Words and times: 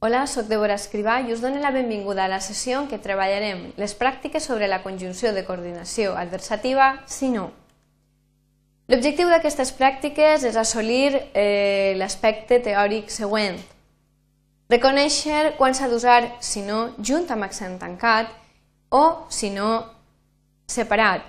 Hola, 0.00 0.28
sóc 0.30 0.46
Débora 0.46 0.76
Escrivà 0.78 1.16
i 1.26 1.32
us 1.34 1.40
dono 1.42 1.58
la 1.58 1.72
benvinguda 1.74 2.28
a 2.28 2.30
la 2.30 2.38
sessió 2.38 2.76
en 2.78 2.84
què 2.86 3.00
treballarem 3.02 3.64
les 3.82 3.96
pràctiques 3.98 4.44
sobre 4.46 4.68
la 4.70 4.78
conjunció 4.84 5.32
de 5.34 5.42
coordinació 5.42 6.12
adversativa 6.14 7.00
si 7.10 7.32
no. 7.32 7.48
L'objectiu 8.86 9.26
d'aquestes 9.26 9.74
pràctiques 9.74 10.46
és 10.46 10.54
assolir 10.54 11.18
eh, 11.34 11.98
l'aspecte 11.98 12.60
teòric 12.62 13.10
següent. 13.10 13.58
Reconèixer 14.70 15.56
quan 15.58 15.74
s'ha 15.74 15.90
d'usar 15.90 16.22
si 16.38 16.62
no 16.62 16.92
junt 17.02 17.26
amb 17.34 17.50
accent 17.50 17.74
tancat 17.82 18.30
o 18.94 19.04
si 19.34 19.50
no 19.50 19.82
separat. 20.70 21.26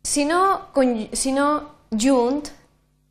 Si 0.00 0.24
no, 0.24 0.72
si 1.12 1.36
no 1.36 1.50
junt 1.92 2.46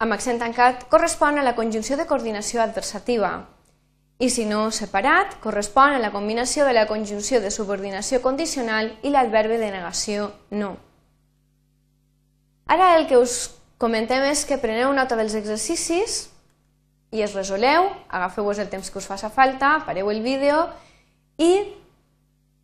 amb 0.02 0.18
accent 0.18 0.42
tancat 0.42 0.88
correspon 0.90 1.38
a 1.38 1.46
la 1.46 1.54
conjunció 1.54 2.02
de 2.02 2.09
coordinació 2.09 2.66
adversativa, 2.66 3.44
i 4.18 4.30
si 4.30 4.46
no 4.46 4.72
separat, 4.72 5.36
correspon 5.44 5.96
a 5.96 6.00
la 6.00 6.12
combinació 6.14 6.66
de 6.66 6.73
la 6.73 6.88
conjunció 6.88 7.42
de 7.44 7.52
subordinació 7.52 8.22
condicional 8.23 8.94
i 9.04 9.12
l'adverbi 9.12 9.58
de 9.60 9.72
negació 9.73 10.30
no. 10.52 10.78
Ara 12.66 12.96
el 12.98 13.08
que 13.09 13.20
us 13.20 13.52
comentem 13.78 14.23
és 14.30 14.46
que 14.48 14.58
preneu 14.58 14.94
nota 14.96 15.18
dels 15.20 15.36
exercicis 15.36 16.30
i 17.12 17.22
es 17.22 17.36
resoleu, 17.36 17.90
agafeu-vos 18.09 18.59
el 18.59 18.72
temps 18.72 18.90
que 18.90 19.00
us 19.00 19.08
faci 19.08 19.28
falta, 19.34 19.82
pareu 19.86 20.09
el 20.12 20.23
vídeo 20.23 20.64
i 21.38 21.52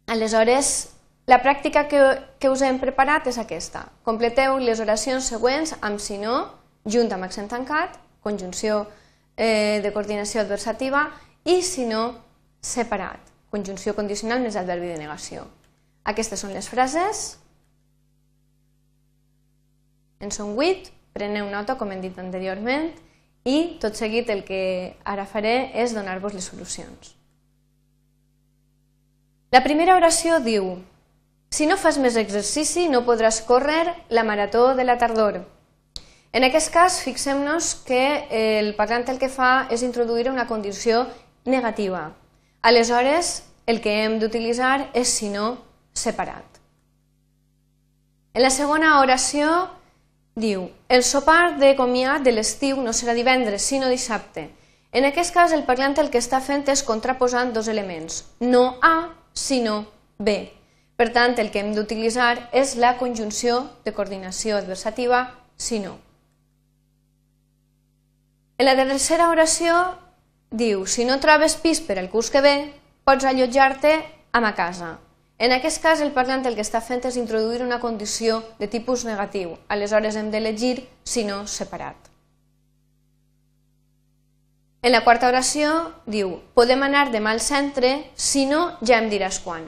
aleshores 0.08 0.92
la 1.28 1.42
pràctica 1.44 1.86
que, 1.88 2.00
que 2.40 2.50
us 2.50 2.64
hem 2.66 2.80
preparat 2.80 3.28
és 3.28 3.38
aquesta. 3.38 3.86
Completeu 4.08 4.58
les 4.60 4.80
oracions 4.80 5.28
següents 5.28 5.76
amb 5.82 6.00
si 6.00 6.18
no, 6.18 6.48
junt 6.88 7.12
amb 7.12 7.28
accent 7.28 7.52
tancat, 7.52 8.00
conjunció 8.24 8.86
eh, 9.38 9.80
de 9.84 9.92
coordinació 9.94 10.42
adversativa 10.42 11.10
i 11.46 11.62
si 11.66 11.86
no, 11.90 12.22
separat, 12.62 13.32
conjunció 13.50 13.96
condicional 13.98 14.42
més 14.44 14.58
adverbi 14.60 14.92
de 14.92 15.00
negació. 15.02 15.46
Aquestes 16.08 16.42
són 16.42 16.54
les 16.54 16.68
frases. 16.70 17.38
En 20.22 20.34
són 20.34 20.54
8, 20.58 20.92
preneu 21.14 21.50
nota, 21.50 21.78
com 21.78 21.92
hem 21.92 22.02
dit 22.04 22.18
anteriorment, 22.22 22.92
i 23.46 23.78
tot 23.82 23.98
seguit 23.98 24.30
el 24.30 24.44
que 24.46 24.62
ara 25.04 25.26
faré 25.26 25.72
és 25.82 25.96
donar-vos 25.98 26.36
les 26.38 26.46
solucions. 26.46 27.16
La 29.52 29.64
primera 29.66 29.98
oració 29.98 30.38
diu 30.40 30.78
Si 31.52 31.66
no 31.68 31.76
fas 31.76 31.98
més 32.00 32.16
exercici 32.16 32.86
no 32.88 33.02
podràs 33.04 33.42
córrer 33.44 33.84
la 34.08 34.24
marató 34.24 34.70
de 34.78 34.86
la 34.88 34.96
tardor. 34.98 35.42
En 36.32 36.46
aquest 36.48 36.72
cas, 36.72 37.02
fixem-nos 37.04 37.74
que 37.84 38.04
el 38.32 38.72
parlant 38.78 39.04
el 39.12 39.20
que 39.20 39.28
fa 39.28 39.68
és 39.68 39.84
introduir 39.84 40.30
una 40.32 40.48
condició 40.48 41.04
negativa. 41.46 42.14
Aleshores, 42.62 43.44
el 43.66 43.82
que 43.82 44.04
hem 44.04 44.20
d'utilitzar 44.20 44.90
és 44.94 45.10
si 45.10 45.30
no 45.30 45.58
separat. 45.94 46.46
En 48.34 48.44
la 48.44 48.52
segona 48.54 49.00
oració 49.02 49.50
diu 50.36 50.70
el 50.88 51.04
sopar 51.04 51.58
de 51.60 51.74
comiat 51.76 52.24
de 52.24 52.32
l'estiu 52.32 52.80
no 52.80 52.94
serà 52.96 53.16
divendres, 53.18 53.62
sinó 53.62 53.90
dissabte. 53.90 54.50
En 54.92 55.06
aquest 55.08 55.34
cas, 55.34 55.52
el 55.52 55.64
parlant 55.64 55.98
el 56.00 56.10
que 56.12 56.20
està 56.20 56.42
fent 56.44 56.68
és 56.72 56.84
contraposant 56.84 57.54
dos 57.56 57.68
elements, 57.72 58.26
no 58.40 58.78
A, 58.82 59.12
sinó 59.34 59.86
B. 60.18 60.52
Per 60.96 61.10
tant, 61.16 61.38
el 61.40 61.50
que 61.52 61.64
hem 61.64 61.74
d'utilitzar 61.74 62.50
és 62.52 62.76
la 62.76 62.98
conjunció 63.00 63.70
de 63.86 63.94
coordinació 63.96 64.58
adversativa, 64.58 65.22
si 65.56 65.80
no. 65.80 65.98
En 68.58 68.68
la 68.68 68.76
tercera 68.76 69.30
oració 69.32 69.74
diu, 70.52 70.86
si 70.86 71.06
no 71.08 71.20
trobes 71.24 71.56
pis 71.56 71.80
per 71.80 71.98
al 71.98 72.12
curs 72.12 72.30
que 72.30 72.44
ve, 72.44 72.56
pots 73.08 73.26
allotjar-te 73.26 73.96
a 74.32 74.42
ma 74.44 74.54
casa. 74.54 75.00
En 75.42 75.56
aquest 75.56 75.82
cas, 75.82 76.02
el 76.04 76.12
parlant 76.14 76.46
el 76.46 76.54
que 76.54 76.62
està 76.62 76.84
fent 76.86 77.02
és 77.08 77.18
introduir 77.18 77.64
una 77.64 77.80
condició 77.80 78.44
de 78.60 78.68
tipus 78.70 79.06
negatiu. 79.08 79.56
Aleshores 79.74 80.20
hem 80.20 80.30
d'elegir 80.30 80.84
si 81.04 81.24
no 81.26 81.48
separat. 81.48 82.12
En 84.84 84.92
la 84.92 85.04
quarta 85.06 85.30
oració 85.30 85.72
diu, 86.06 86.36
podem 86.54 86.84
anar 86.84 87.10
demà 87.14 87.32
al 87.34 87.42
centre, 87.42 88.12
si 88.16 88.46
no 88.46 88.78
ja 88.82 89.00
em 89.00 89.10
diràs 89.10 89.40
quan. 89.42 89.66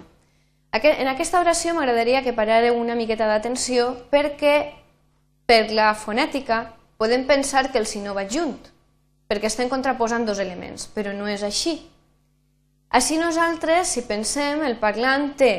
En 0.74 1.08
aquesta 1.08 1.40
oració 1.40 1.74
m'agradaria 1.74 2.24
que 2.26 2.34
parareu 2.34 2.78
una 2.78 2.98
miqueta 2.98 3.28
d'atenció 3.30 3.92
perquè 4.12 4.74
per 5.46 5.70
la 5.72 5.94
fonètica 5.94 6.74
podem 6.98 7.28
pensar 7.30 7.72
que 7.72 7.78
el 7.78 7.86
si 7.86 8.02
no 8.02 8.16
va 8.18 8.26
junt 8.30 8.73
perquè 9.34 9.50
estem 9.50 9.70
contraposant 9.72 10.28
dos 10.30 10.38
elements, 10.38 10.86
però 10.94 11.10
no 11.18 11.26
és 11.26 11.42
així. 11.42 11.80
Així 12.94 13.18
nosaltres, 13.18 13.90
si 13.96 14.04
pensem, 14.06 14.62
el 14.62 14.78
parlant 14.78 15.32
té 15.40 15.54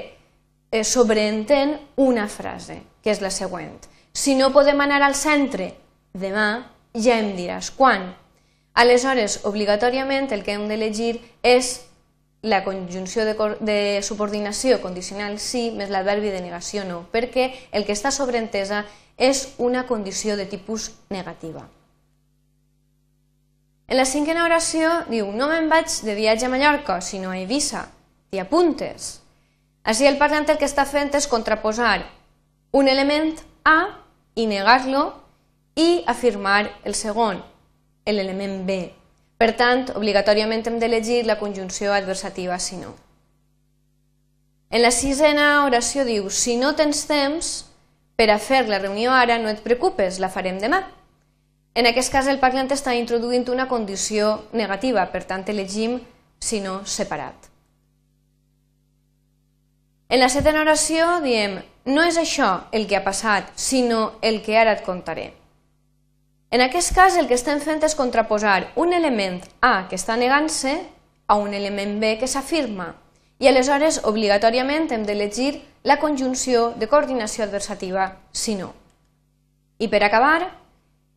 eh, 0.71 0.85
sobreentén 0.87 1.75
una 1.99 2.29
frase, 2.31 2.79
que 3.03 3.11
és 3.11 3.19
la 3.25 3.33
següent. 3.35 3.75
Si 4.15 4.37
no 4.39 4.53
podem 4.55 4.79
anar 4.85 5.03
al 5.03 5.19
centre 5.19 5.73
demà, 6.15 6.71
ja 6.95 7.19
em 7.19 7.33
diràs 7.35 7.73
quan. 7.75 8.13
Aleshores, 8.79 9.41
obligatòriament, 9.51 10.31
el 10.31 10.47
que 10.47 10.55
hem 10.55 10.69
d'elegir 10.71 11.17
és 11.43 11.81
la 12.47 12.63
conjunció 12.63 13.27
de, 13.27 13.35
de 13.59 13.79
subordinació 14.07 14.79
condicional 14.83 15.41
sí 15.43 15.73
més 15.75 15.91
l'adverbi 15.91 16.31
de 16.31 16.45
negació 16.45 16.87
no, 16.87 17.09
perquè 17.11 17.51
el 17.75 17.87
que 17.89 17.97
està 17.99 18.15
sobreentesa 18.15 18.85
és 19.19 19.49
una 19.59 19.89
condició 19.91 20.39
de 20.39 20.47
tipus 20.47 20.93
negativa. 21.11 21.67
En 23.87 23.99
la 23.99 24.07
cinquena 24.09 24.47
oració 24.47 24.91
diu 25.11 25.29
no 25.33 25.49
me'n 25.51 25.69
vaig 25.69 25.93
de 26.07 26.15
viatge 26.17 26.47
a 26.47 26.53
Mallorca, 26.53 27.01
sinó 27.01 27.31
a 27.31 27.39
Eivissa. 27.39 27.85
T'hi 28.31 28.41
apuntes. 28.41 29.21
Així 29.85 30.09
el 30.09 30.17
parlant 30.17 30.49
el 30.49 30.57
que 30.59 30.69
està 30.69 30.87
fent 30.89 31.13
és 31.15 31.29
contraposar 31.29 31.99
un 32.73 32.89
element 32.89 33.37
A 33.65 33.79
i 34.35 34.47
negar-lo 34.49 35.05
i 35.77 36.03
afirmar 36.07 36.71
el 36.85 36.95
segon, 36.95 37.43
l'element 38.07 38.65
B. 38.67 38.79
Per 39.39 39.53
tant, 39.59 39.89
obligatòriament 39.99 40.65
hem 40.67 40.81
d'elegir 40.81 41.25
la 41.27 41.39
conjunció 41.39 41.93
adversativa 41.93 42.59
si 42.59 42.77
no. 42.81 42.95
En 44.71 44.83
la 44.83 44.91
sisena 44.91 45.65
oració 45.67 46.05
diu 46.09 46.31
si 46.31 46.57
no 46.57 46.75
tens 46.75 47.05
temps 47.07 47.55
per 48.17 48.31
a 48.31 48.39
fer 48.39 48.65
la 48.69 48.81
reunió 48.81 49.13
ara, 49.13 49.39
no 49.39 49.51
et 49.53 49.63
preocupes, 49.63 50.19
la 50.19 50.31
farem 50.31 50.59
demà. 50.63 50.85
En 51.75 51.89
aquest 51.91 52.13
cas, 52.13 52.29
el 52.31 52.39
parlant 52.39 52.71
està 52.71 52.95
introduint 52.95 53.49
una 53.51 53.67
condició 53.67 54.45
negativa, 54.53 55.09
per 55.11 55.25
tant, 55.27 55.43
elegim 55.51 55.99
si 56.39 56.61
no 56.63 56.85
separat. 56.87 57.51
En 60.09 60.21
la 60.21 60.29
setena 60.31 60.63
oració 60.63 61.19
diem 61.25 61.59
no 61.91 62.05
és 62.07 62.17
això 62.21 62.69
el 62.73 62.87
que 62.87 62.97
ha 62.97 63.03
passat, 63.03 63.51
sinó 63.59 64.21
el 64.23 64.43
que 64.45 64.55
ara 64.57 64.77
et 64.79 64.85
contaré. 64.87 65.33
En 66.55 66.63
aquest 66.63 66.95
cas, 66.95 67.17
el 67.19 67.27
que 67.27 67.35
estem 67.35 67.59
fent 67.59 67.83
és 67.83 67.99
contraposar 67.99 68.69
un 68.79 68.95
element 68.95 69.41
A 69.61 69.89
que 69.91 69.99
està 69.99 70.15
negant-se 70.15 70.77
a 71.27 71.37
un 71.43 71.55
element 71.59 71.99
B 71.99 72.15
que 72.21 72.31
s'afirma 72.31 72.93
i 73.43 73.49
aleshores 73.51 74.05
obligatòriament 74.07 74.93
hem 74.95 75.03
d'elegir 75.09 75.65
la 75.83 75.99
conjunció 75.99 76.71
de 76.79 76.87
coordinació 76.87 77.43
adversativa 77.45 78.13
si 78.31 78.55
no. 78.55 78.71
I 79.83 79.91
per 79.91 80.05
acabar, 80.07 80.53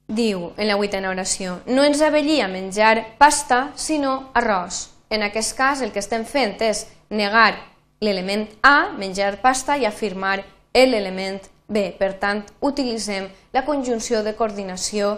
Diu, 0.07 0.53
en 0.55 0.69
la 0.69 0.77
vuitena 0.79 1.09
oració, 1.11 1.57
no 1.67 1.83
ens 1.83 1.99
avellia 2.01 2.47
menjar 2.47 3.17
pasta, 3.19 3.73
sinó 3.75 4.31
arròs. 4.33 4.87
En 5.09 5.23
aquest 5.23 5.55
cas, 5.57 5.81
el 5.83 5.91
que 5.91 5.99
estem 5.99 6.23
fent 6.23 6.55
és 6.63 6.85
negar 7.09 7.57
l'element 7.99 8.47
A, 8.63 8.93
menjar 8.95 9.41
pasta, 9.43 9.75
i 9.75 9.85
afirmar 9.85 10.39
l'element 10.73 11.41
B. 11.67 11.89
Per 11.99 12.13
tant, 12.21 12.45
utilitzem 12.63 13.27
la 13.51 13.65
conjunció 13.65 14.23
de 14.23 14.35
coordinació 14.35 15.17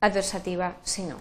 adversativa, 0.00 0.74
si 0.82 1.06
no. 1.08 1.16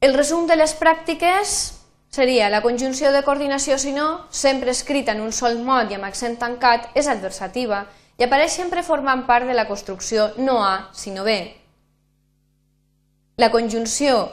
El 0.00 0.14
resum 0.14 0.46
de 0.46 0.56
les 0.56 0.72
pràctiques 0.76 1.74
seria 2.14 2.48
la 2.48 2.62
conjunció 2.62 3.12
de 3.12 3.24
coordinació, 3.26 3.76
si 3.78 3.92
no, 3.92 4.26
sempre 4.30 4.70
escrita 4.70 5.12
en 5.12 5.20
un 5.20 5.32
sol 5.32 5.58
mot 5.60 5.90
i 5.90 5.98
amb 5.98 6.08
accent 6.08 6.38
tancat, 6.40 6.88
és 6.94 7.08
adversativa, 7.08 7.84
i 8.18 8.24
apareix 8.26 8.54
sempre 8.54 8.84
formant 8.86 9.24
part 9.26 9.48
de 9.48 9.56
la 9.56 9.66
construcció 9.66 10.30
no 10.38 10.60
A, 10.64 10.90
sinó 10.94 11.24
B. 11.24 11.34
La 13.36 13.50
conjunció, 13.50 14.30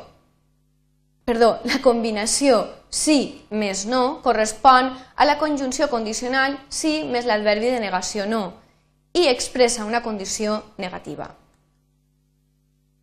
perdó, 1.25 1.60
la 1.66 1.81
combinació 1.81 2.68
sí 2.92 3.42
més 3.50 3.88
no 3.88 4.22
correspon 4.22 4.92
a 5.16 5.25
la 5.25 5.39
conjunció 5.39 5.89
condicional 5.89 6.60
sí 6.69 7.01
més 7.10 7.25
l'adverbi 7.25 7.72
de 7.72 7.80
negació 7.80 8.28
no 8.30 8.44
i 9.13 9.25
expressa 9.28 9.86
una 9.86 10.04
condició 10.04 10.62
negativa. 10.78 11.31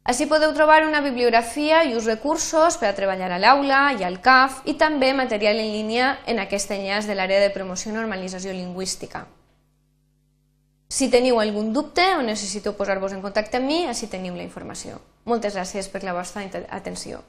Així 0.09 0.25
podeu 0.25 0.55
trobar 0.57 0.87
una 0.87 1.03
bibliografia 1.05 1.83
i 1.85 1.93
uns 1.93 2.07
recursos 2.09 2.79
per 2.81 2.89
a 2.89 2.95
treballar 2.97 3.29
a 3.35 3.41
l'aula 3.43 3.81
i 3.99 4.07
al 4.07 4.23
CAF 4.25 4.63
i 4.65 4.79
també 4.81 5.11
material 5.13 5.59
en 5.61 5.69
línia 5.75 6.15
en 6.25 6.41
aquest 6.41 6.71
enllaç 6.73 7.11
de 7.11 7.19
l'àrea 7.19 7.43
de 7.43 7.51
promoció 7.53 7.93
i 7.93 7.97
normalització 7.99 8.55
lingüística. 8.57 9.27
Si 10.99 11.07
teniu 11.07 11.37
algun 11.39 11.69
dubte 11.71 12.03
o 12.19 12.25
necessiteu 12.27 12.73
posar-vos 12.75 13.13
en 13.15 13.21
contacte 13.23 13.61
amb 13.61 13.71
mi, 13.71 13.85
així 13.87 14.09
teniu 14.11 14.35
la 14.35 14.43
informació. 14.43 14.97
Moltes 15.31 15.55
gràcies 15.55 15.87
per 15.93 16.03
la 16.03 16.15
vostra 16.17 16.43
atenció. 16.75 17.21